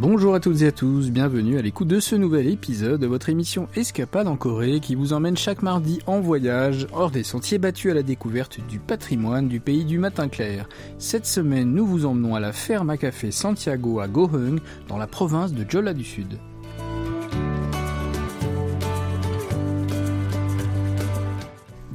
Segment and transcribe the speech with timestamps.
[0.00, 3.28] Bonjour à toutes et à tous, bienvenue à l'écoute de ce nouvel épisode de votre
[3.28, 7.90] émission Escapade en Corée qui vous emmène chaque mardi en voyage hors des sentiers battus
[7.90, 10.70] à la découverte du patrimoine du pays du matin clair.
[10.96, 15.06] Cette semaine, nous vous emmenons à la ferme à café Santiago à Goheung dans la
[15.06, 16.38] province de Jeolla du Sud.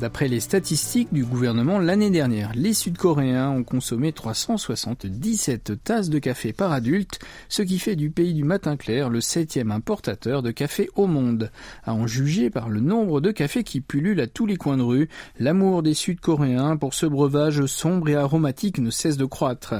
[0.05, 6.53] D'après les statistiques du gouvernement l'année dernière, les Sud-Coréens ont consommé 377 tasses de café
[6.53, 7.17] par adulte,
[7.49, 11.49] ce qui fait du pays du matin clair le septième importateur de café au monde.
[11.85, 14.83] À en juger par le nombre de cafés qui pullulent à tous les coins de
[14.83, 19.73] rue, l'amour des Sud-Coréens pour ce breuvage sombre et aromatique ne cesse de croître.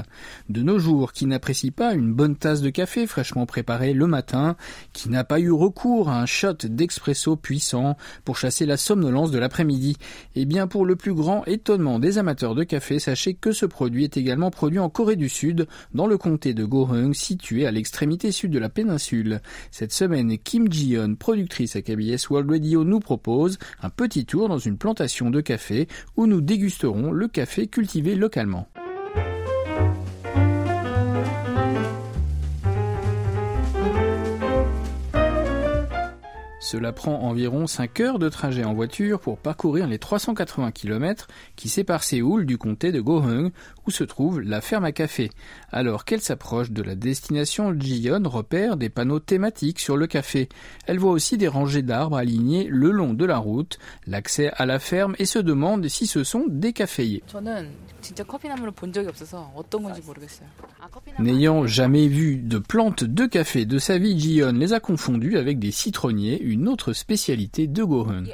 [0.48, 4.56] De nos jours, qui n'apprécie pas une bonne tasse de café fraîchement préparée le matin,
[4.92, 9.38] qui n'a pas eu recours à un shot d'expresso puissant pour chasser la somnolence de
[9.38, 9.96] l'après-midi,
[10.34, 14.04] eh bien, pour le plus grand étonnement des amateurs de café, sachez que ce produit
[14.04, 18.32] est également produit en Corée du Sud, dans le comté de Goheung, situé à l'extrémité
[18.32, 19.40] sud de la péninsule.
[19.70, 24.58] Cette semaine, Kim Ji-yeon, productrice à KBS World Radio, nous propose un petit tour dans
[24.58, 28.68] une plantation de café où nous dégusterons le café cultivé localement.
[36.66, 41.68] Cela prend environ 5 heures de trajet en voiture pour parcourir les 380 km qui
[41.68, 43.52] séparent Séoul du comté de Goheung
[43.86, 45.30] où se trouve la ferme à café.
[45.70, 50.48] Alors qu'elle s'approche de la destination, Jiyeon repère des panneaux thématiques sur le café.
[50.88, 54.80] Elle voit aussi des rangées d'arbres alignés le long de la route, l'accès à la
[54.80, 57.22] ferme et se demande si ce sont des caféiers.
[61.18, 65.58] N'ayant jamais vu de plantes de café de sa vie, Jiyeon les a confondues avec
[65.58, 68.28] des citronniers, une autre spécialité de Goheung.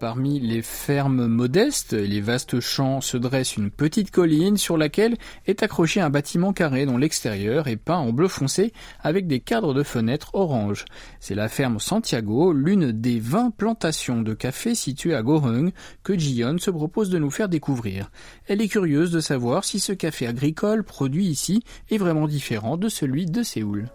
[0.00, 5.16] Parmi les fermes modestes les vastes champs se dresse une petite colline sur laquelle
[5.46, 9.72] est accroché un bâtiment carré dont l'extérieur est peint en bleu foncé avec des cadres
[9.72, 10.84] de fenêtres orange.
[11.20, 15.72] C'est la ferme Santiago, l'une des 20 plantations de café situées à Goheung
[16.02, 18.10] que Jion se propose de nous faire découvrir.
[18.46, 22.88] Elle est curieuse de savoir si ce café agricole produit ici est vraiment différent de
[22.88, 23.88] celui de Séoul.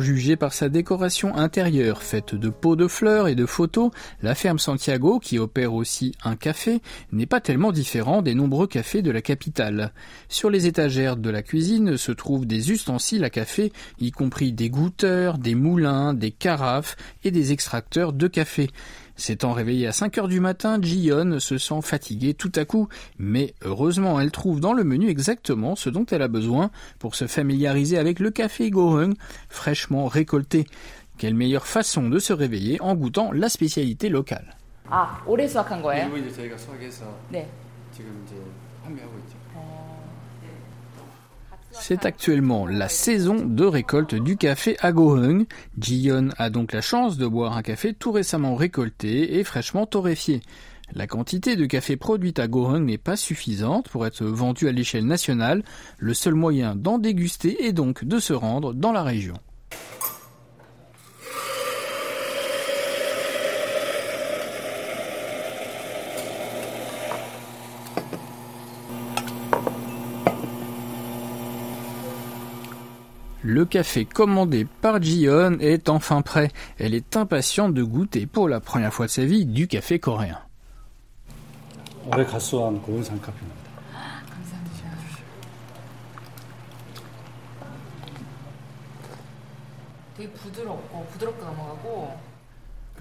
[0.00, 3.90] Juger par sa décoration intérieure faite de pots de fleurs et de photos,
[4.22, 6.80] la ferme Santiago, qui opère aussi un café,
[7.12, 9.92] n'est pas tellement différent des nombreux cafés de la capitale.
[10.28, 14.70] Sur les étagères de la cuisine se trouvent des ustensiles à café, y compris des
[14.70, 18.70] goûteurs, des moulins, des carafes et des extracteurs de café.
[19.19, 23.53] S'étant réveillée à 5 heures du matin, Jion se sent fatiguée tout à coup, mais
[23.63, 27.97] heureusement elle trouve dans le menu exactement ce dont elle a besoin pour se familiariser
[27.97, 29.13] avec le café Goheung
[29.49, 30.65] fraîchement récolté.
[31.17, 34.53] Quelle meilleure façon de se réveiller en goûtant la spécialité locale.
[34.89, 36.05] 아, 올해 수확한 거예요?
[36.05, 37.49] 일부 이제 저희가 수확해서 네.
[37.91, 38.35] 지금 이제
[38.83, 39.38] 판매하고 있죠.
[41.72, 45.46] c'est actuellement la saison de récolte du café à Goheung.
[45.78, 50.40] Jiyeon a donc la chance de boire un café tout récemment récolté et fraîchement torréfié.
[50.92, 55.06] La quantité de café produite à Goheung n'est pas suffisante pour être vendue à l'échelle
[55.06, 55.62] nationale.
[55.98, 59.34] Le seul moyen d'en déguster est donc de se rendre dans la région.
[73.52, 76.52] Le café commandé par Jion est enfin prêt.
[76.78, 80.38] Elle est impatiente de goûter pour la première fois de sa vie du café coréen.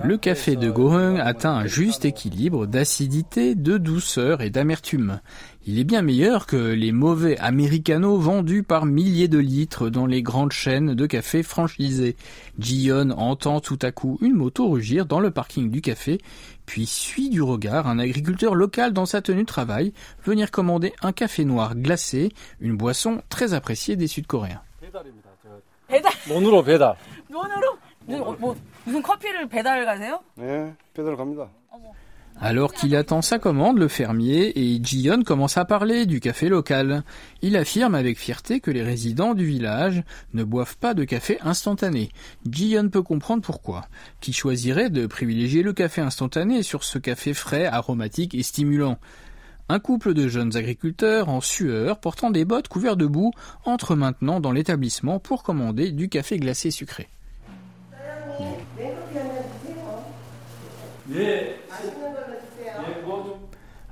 [0.02, 5.20] Le café de Goheung atteint un juste équilibre d'acidité, de douceur et d'amertume.
[5.66, 10.24] Il est bien meilleur que les mauvais americanos vendus par milliers de litres dans les
[10.24, 12.16] grandes chaînes de café franchisées.
[12.60, 16.20] Jion entend tout à coup une moto rugir dans le parking du café,
[16.66, 19.92] puis suit du regard un agriculteur local dans sa tenue de travail
[20.24, 22.32] venir commander un café noir glacé,
[22.62, 24.62] une boisson très appréciée des Sud-Coréens.
[28.09, 28.09] 배달입니다.
[28.09, 28.09] 저 배달 논으로 배달.
[28.09, 30.21] 논으로 무슨, 어, 뭐, 무슨 커피를 배달 가세요?
[30.37, 31.49] 네, 배달 갑니다.
[32.41, 37.05] Alors qu'il attend sa commande, le fermier et Jion commence à parler du café local.
[37.43, 40.03] Il affirme avec fierté que les résidents du village
[40.33, 42.11] ne boivent pas de café instantané.
[42.51, 43.87] Jion peut comprendre pourquoi.
[44.21, 48.99] Qui choisirait de privilégier le café instantané sur ce café frais, aromatique et stimulant
[49.69, 53.31] Un couple de jeunes agriculteurs en sueur, portant des bottes couverts de boue,
[53.65, 57.09] entre maintenant dans l'établissement pour commander du café glacé sucré.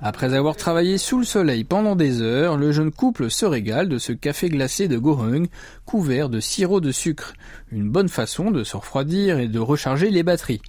[0.00, 3.98] Après avoir travaillé sous le soleil pendant des heures, le jeune couple se régale de
[3.98, 5.48] ce café glacé de Gohung,
[5.84, 7.32] couvert de sirop de sucre,
[7.72, 10.62] une bonne façon de se refroidir et de recharger les batteries.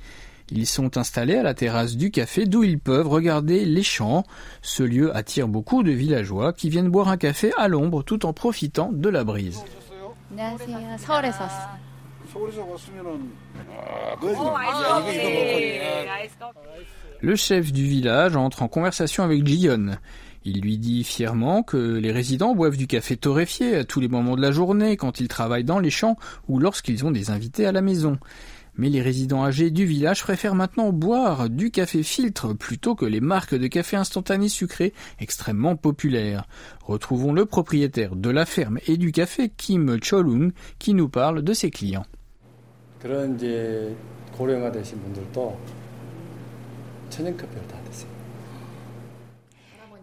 [0.51, 4.23] Ils sont installés à la terrasse du café d'où ils peuvent regarder les champs.
[4.63, 8.33] Ce lieu attire beaucoup de villageois qui viennent boire un café à l'ombre tout en
[8.33, 9.61] profitant de la brise.
[10.37, 11.88] 안
[17.21, 19.97] le chef du village entre en conversation avec Gion.
[20.45, 24.35] Il lui dit fièrement que les résidents boivent du café torréfié à tous les moments
[24.35, 26.17] de la journée, quand ils travaillent dans les champs
[26.47, 28.17] ou lorsqu'ils ont des invités à la maison.
[28.77, 33.19] Mais les résidents âgés du village préfèrent maintenant boire du café filtre plutôt que les
[33.19, 36.47] marques de café instantané sucré extrêmement populaires.
[36.85, 41.53] Retrouvons le propriétaire de la ferme et du café Kim Cholung qui nous parle de
[41.53, 42.05] ses clients.
[43.00, 43.94] 그런 이제
[44.32, 45.58] 고령화 되신 분들도
[47.10, 48.14] 천연 커피를 다 드세요.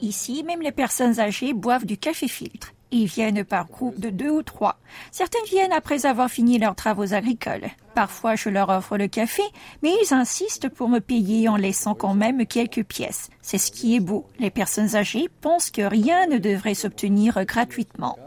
[0.01, 2.73] Ici, même les personnes âgées boivent du café filtre.
[2.91, 4.77] Ils viennent par groupe de deux ou trois.
[5.11, 7.69] Certaines viennent après avoir fini leurs travaux agricoles.
[7.95, 9.43] Parfois, je leur offre le café,
[9.81, 13.29] mais ils insistent pour me payer en laissant quand même quelques pièces.
[13.41, 14.25] C'est ce qui est beau.
[14.39, 18.17] Les personnes âgées pensent que rien ne devrait s'obtenir gratuitement.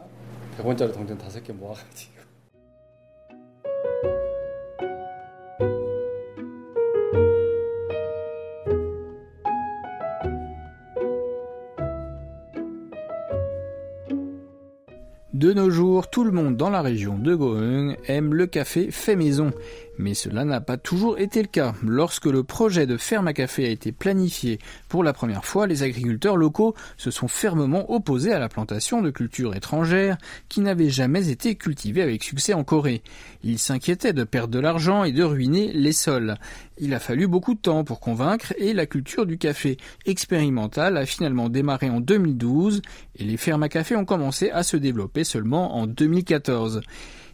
[15.40, 19.16] De nos jours, tout le monde dans la région de Gohung aime le café fait
[19.16, 19.54] maison.
[20.00, 21.74] Mais cela n'a pas toujours été le cas.
[21.86, 24.58] Lorsque le projet de ferme à café a été planifié
[24.88, 29.10] pour la première fois, les agriculteurs locaux se sont fermement opposés à la plantation de
[29.10, 30.18] cultures étrangères
[30.48, 33.04] qui n'avaient jamais été cultivées avec succès en Corée.
[33.44, 36.36] Ils s'inquiétaient de perdre de l'argent et de ruiner les sols.
[36.78, 39.76] Il a fallu beaucoup de temps pour convaincre et la culture du café
[40.06, 42.82] expérimental a finalement démarré en 2012
[43.18, 46.80] et les fermes à café ont commencé à se développer seulement en 2014.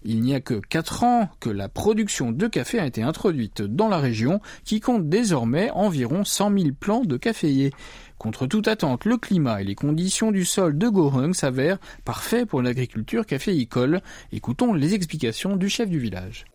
[0.07, 3.87] Il n'y a que 4 ans que la production de café a été introduite dans
[3.87, 7.71] la région qui compte désormais environ 100 000 plants de caféiers.
[8.19, 12.61] Contre toute attente, le climat et les conditions du sol de Gohung s'avèrent parfaits pour
[12.61, 14.01] l'agriculture caféicole.
[14.31, 16.45] Écoutons les explications du chef du village.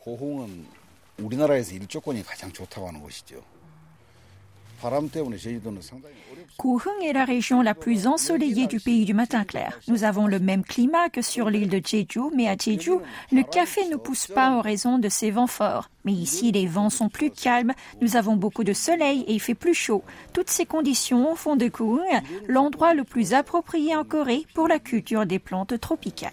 [6.59, 9.79] Kuhung est la région la plus ensoleillée du pays du matin clair.
[9.87, 12.97] Nous avons le même climat que sur l'île de Jeju, mais à Jeju,
[13.31, 15.89] le café ne pousse pas en raison de ces vents forts.
[16.03, 19.55] Mais ici, les vents sont plus calmes, nous avons beaucoup de soleil et il fait
[19.55, 20.03] plus chaud.
[20.33, 25.25] Toutes ces conditions font de Kuhung l'endroit le plus approprié en Corée pour la culture
[25.25, 26.31] des plantes tropicales.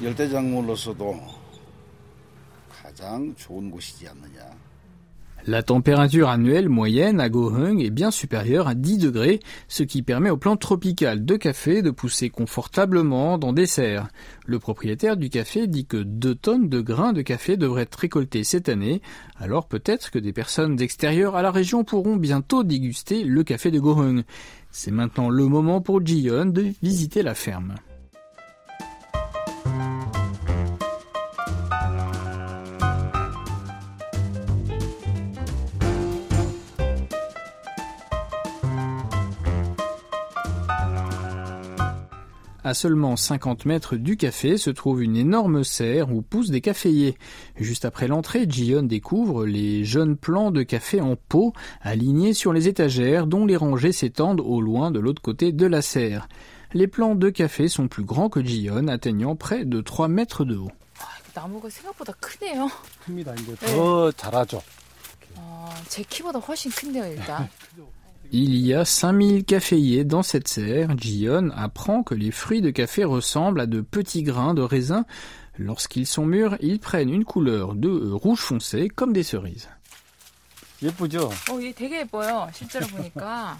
[0.00, 1.18] 열대작물로서도
[2.70, 4.61] 가장 좋은 곳이지 않느냐.
[5.45, 10.29] La température annuelle moyenne à Gohung est bien supérieure à 10 degrés, ce qui permet
[10.29, 14.07] aux plantes tropicales de café de pousser confortablement dans des serres.
[14.45, 18.45] Le propriétaire du café dit que 2 tonnes de grains de café devraient être récoltés
[18.45, 19.01] cette année,
[19.37, 23.81] alors peut-être que des personnes extérieures à la région pourront bientôt déguster le café de
[23.81, 24.23] Gohung.
[24.71, 27.75] C'est maintenant le moment pour Jion de visiter la ferme.
[42.64, 47.16] À seulement 50 mètres du café se trouve une énorme serre où poussent des caféiers.
[47.56, 52.66] Juste après l'entrée, Jion découvre les jeunes plants de café en pot alignés sur les
[52.66, 56.28] étagères dont les rangées s'étendent au loin de l'autre côté de la serre.
[56.72, 60.56] Les plants de café sont plus grands que Jion, atteignant près de 3 mètres de
[60.56, 60.72] haut.
[61.34, 62.68] 나무가 생각보다 크네요.
[63.04, 63.32] 큽니다.
[63.34, 64.60] 이제 더 자라죠.
[65.36, 67.48] 어, 제 키보다 훨씬 큰데요, 일단.
[68.32, 70.96] Il y a 5000 caféiers dans cette serre.
[70.98, 75.06] Jion apprend que les fruits de café ressemblent à de petits grains de raisin.
[75.58, 79.68] Lorsqu'ils sont mûrs, ils prennent une couleur de euh, rouge foncé comme des cerises.
[80.80, 81.30] 예쁘죠?
[81.50, 82.48] 어, 얘 되게 예뻐요.
[82.54, 83.58] 실제로 보니까.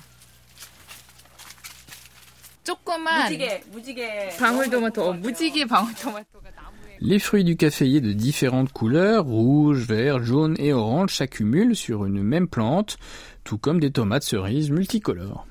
[2.62, 6.61] 조그만 무지개, 무지개 방울토마토, 어, 무지개 방울토마토가 나무에
[7.00, 12.22] Les fruits du caféier de différentes couleurs, rouge, vert, jaune et orange, s'accumulent sur une
[12.22, 12.96] même plante,
[13.44, 15.44] tout comme des tomates cerises multicolores.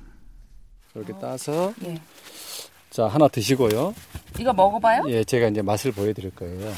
[0.94, 1.94] 이렇게 따서 예.
[2.90, 3.94] 자 하나 드시고요.
[4.40, 5.04] 이거 먹어봐요?
[5.08, 6.72] 예, 제가 이제 맛을 보여드릴 거예요.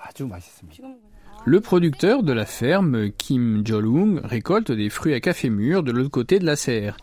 [0.00, 0.76] 아주 맛있습니다.
[0.76, 0.96] 지금
[1.46, 6.08] Le producteur de la ferme, Kim Jolung, récolte des fruits à café mûr de l'autre
[6.08, 6.96] côté de la serre.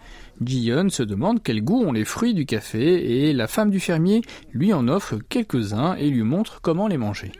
[0.44, 4.22] Ji-yeon se demande quel goût ont les fruits du café et la femme du fermier
[4.52, 7.32] lui en offre quelques-uns et lui montre comment les manger.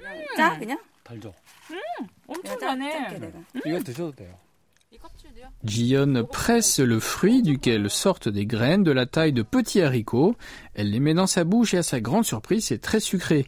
[5.65, 10.37] Ji-yeon presse le fruit duquel sortent des graines de la taille de petits haricots.
[10.75, 13.47] Elle les met dans sa bouche et à sa grande surprise, c'est très sucré.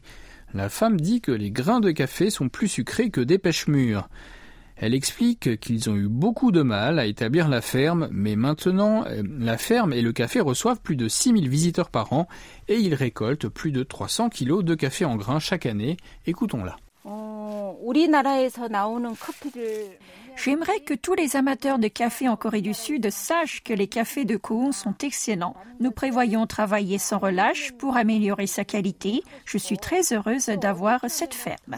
[0.55, 4.09] La femme dit que les grains de café sont plus sucrés que des pêches mûres.
[4.81, 9.23] Elle explique qu'ils ont eu beaucoup de mal à établir la ferme, mais maintenant euh,
[9.39, 12.29] la ferme et le café reçoivent plus de 6000 visiteurs par an
[12.69, 15.97] et ils récoltent plus de 300 kilos de café en grains chaque année.
[16.27, 16.77] Écoutons-la.
[20.37, 24.25] J'aimerais que tous les amateurs de café en Corée du Sud sachent que les cafés
[24.25, 25.57] de Koon sont excellents.
[25.81, 29.25] Nous prévoyons travailler sans relâche pour améliorer sa qualité.
[29.45, 31.77] Je suis très heureuse d'avoir cette ferme.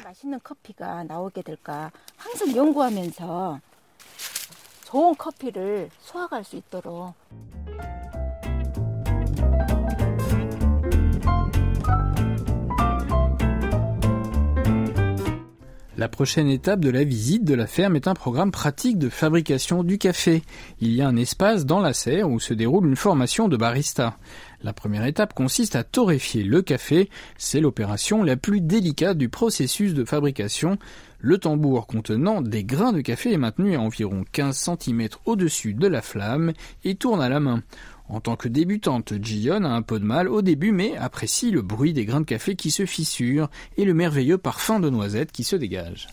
[16.00, 19.83] La prochaine étape de la visite de la ferme est un programme pratique de fabrication
[19.83, 20.42] du café.
[20.80, 24.16] Il y a un espace dans la serre où se déroule une formation de barista.
[24.62, 27.11] La première étape consiste à torréfier le café.
[27.37, 30.78] C'est l'opération la plus délicate du processus de fabrication.
[31.19, 35.87] Le tambour contenant des grains de café est maintenu à environ 15 cm au-dessus de
[35.87, 37.62] la flamme et tourne à la main.
[38.10, 41.62] En tant que débutante, Jiyeon a un peu de mal au début, mais apprécie le
[41.62, 45.43] bruit des grains de café qui se fissurent et le merveilleux parfum de noisettes qui
[45.43, 46.07] se dégage.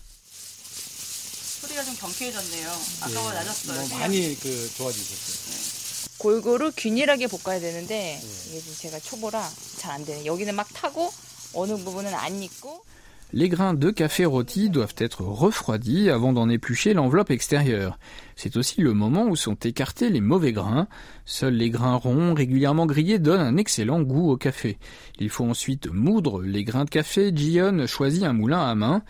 [6.19, 9.43] 골고루 균일하게 볶아야 되는데 이게 제가 초보라
[9.79, 10.25] 잘 안 되네.
[10.25, 11.13] 여기는 막 타고
[11.53, 12.85] 어느 부분은 안 익고
[13.34, 18.00] Les grains de café rôti doivent être refroidis avant d'en éplucher l'enveloppe extérieure.
[18.38, 20.88] C'est aussi le moment où sont écartés les mauvais grains.
[21.26, 24.78] Seuls les grains ronds régulièrement grillés donnent un excellent goût au café.
[25.20, 27.36] Il faut ensuite moudre les grains de café.
[27.36, 29.04] Jion choisit un moulin à main.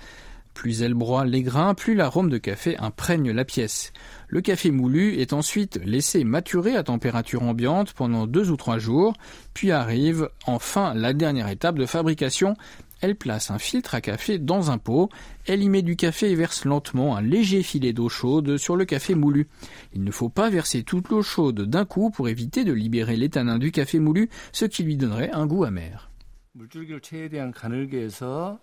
[0.55, 3.93] Plus elle broie les grains, plus l'arôme de café imprègne la pièce.
[4.27, 9.13] Le café moulu est ensuite laissé maturer à température ambiante pendant deux ou trois jours,
[9.53, 12.55] puis arrive enfin la dernière étape de fabrication,
[13.00, 15.08] elle place un filtre à café dans un pot,
[15.46, 18.84] elle y met du café et verse lentement un léger filet d'eau chaude sur le
[18.84, 19.48] café moulu.
[19.92, 23.28] Il ne faut pas verser toute l'eau chaude d'un coup pour éviter de libérer les
[23.28, 26.08] tanins du café moulu, ce qui lui donnerait un goût amer.
[26.54, 28.60] 물줄기를 최대한 가늘게 해서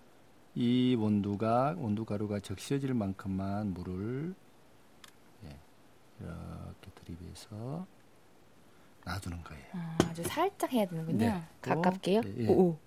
[0.54, 4.34] 이 원두가 원두 가루가 적셔질 만큼만 물을
[5.44, 5.48] 예,
[6.20, 7.86] 이렇게 들이대서
[9.04, 9.62] 놔두는 거예요.
[9.72, 11.18] 아, 아주 살짝 해야 되는군요.
[11.18, 11.42] 네.
[11.62, 12.20] 가깝게요.
[12.24, 12.48] 예, 예.
[12.48, 12.78] 오,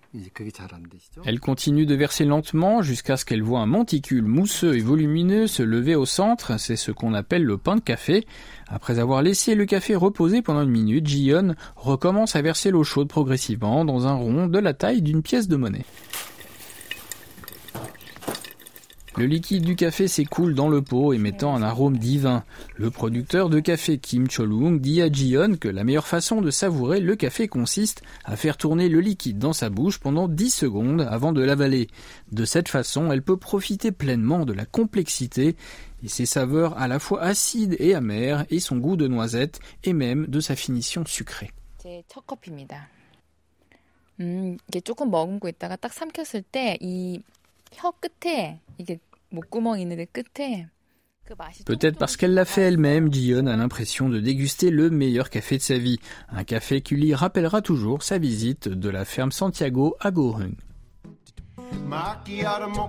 [1.25, 5.63] Elle continue de verser lentement jusqu'à ce qu'elle voit un monticule mousseux et volumineux se
[5.63, 8.27] lever au centre, c'est ce qu'on appelle le pain de café.
[8.69, 13.09] Après avoir laissé le café reposer pendant une minute, Jion recommence à verser l'eau chaude
[13.09, 15.85] progressivement dans un rond de la taille d'une pièce de monnaie.
[19.18, 22.44] Le liquide du café s'écoule dans le pot émettant un arôme divin.
[22.76, 27.00] Le producteur de café Kim Cholung dit à Jion que la meilleure façon de savourer
[27.00, 31.32] le café consiste à faire tourner le liquide dans sa bouche pendant 10 secondes avant
[31.32, 31.90] de l'avaler.
[32.32, 35.56] De cette façon, elle peut profiter pleinement de la complexité
[36.04, 39.94] et ses saveurs à la fois acides et amères et son goût de noisette et
[39.94, 41.52] même de sa finition sucrée.
[41.84, 42.88] 제 첫 커피입니다.
[44.22, 47.22] 음, 이게 조금 머금고 있다가 딱 삼켰을 때 이
[47.74, 49.00] 혀 끝에 이게
[51.67, 55.63] Peut-être parce qu'elle l'a fait elle-même, Dion a l'impression de déguster le meilleur café de
[55.63, 55.99] sa vie.
[56.31, 60.53] Un café qui lui rappellera toujours sa visite de la ferme Santiago à Gorun.
[61.87, 62.89] Macchiato,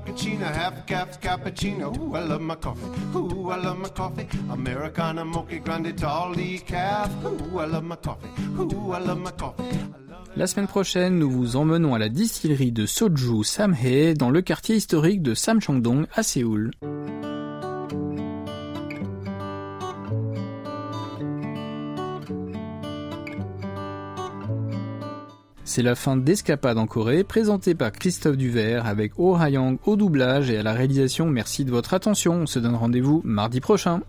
[10.36, 14.76] la semaine prochaine, nous vous emmenons à la distillerie de Soju Samhae dans le quartier
[14.76, 16.72] historique de Samcheongdong à Séoul.
[25.66, 30.50] C'est la fin d'Escapade en Corée, présentée par Christophe Duvert avec Oh Ha-young au doublage
[30.50, 31.28] et à la réalisation.
[31.28, 32.34] Merci de votre attention.
[32.34, 34.02] On se donne rendez-vous mardi prochain.